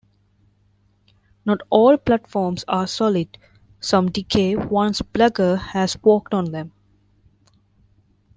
[1.45, 3.37] Not all platforms are solid,
[3.79, 6.71] some decay once Blagger has walked on them.